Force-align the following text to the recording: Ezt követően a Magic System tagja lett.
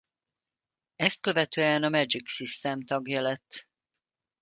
Ezt 0.95 1.21
követően 1.21 1.83
a 1.83 1.89
Magic 1.89 2.29
System 2.29 2.83
tagja 2.85 3.21
lett. 3.21 3.67